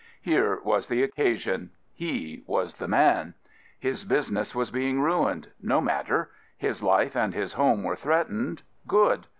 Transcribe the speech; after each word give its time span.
Here 0.23 0.59
was 0.63 0.87
the 0.87 1.03
occasion: 1.03 1.69
he 1.93 2.43
was 2.47 2.73
the 2.73 2.87
man. 2.87 3.35
His 3.77 4.03
business 4.03 4.55
was 4.55 4.71
being 4.71 4.99
ruined: 4.99 5.49
no 5.61 5.79
matter. 5.79 6.31
His 6.57 6.81
life 6.81 7.15
and 7.15 7.35
his 7.35 7.53
home 7.53 7.83
were 7.83 7.95
threatened: 7.95 8.63
good. 8.87 9.27